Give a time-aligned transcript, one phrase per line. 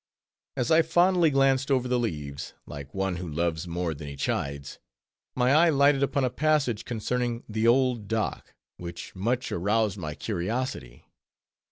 [0.57, 4.79] As I fondly glanced over the leaves, like one who loves more than he chides,
[5.35, 11.05] my eye lighted upon a passage concerning "The Old Dock," which much aroused my curiosity.